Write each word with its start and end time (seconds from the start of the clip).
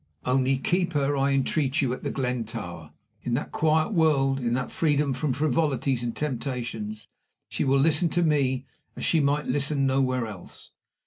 Only 0.25 0.57
keep 0.57 0.93
her, 0.93 1.15
I 1.15 1.29
entreat 1.31 1.79
you, 1.79 1.93
at 1.93 2.01
The 2.01 2.09
Glen 2.09 2.43
Tower. 2.45 2.89
In 3.21 3.35
that 3.35 3.51
quiet 3.51 3.93
world, 3.93 4.39
in 4.39 4.55
that 4.55 4.71
freedom 4.71 5.13
from 5.13 5.31
frivolities 5.31 6.01
and 6.01 6.15
temptations, 6.15 7.07
she 7.49 7.63
will 7.63 7.77
listen 7.77 8.09
to 8.09 8.23
me 8.23 8.65
as 8.95 9.05
she 9.05 9.19
might 9.19 9.45
listen 9.45 9.85
nowhere 9.85 10.25
else. 10.25 10.71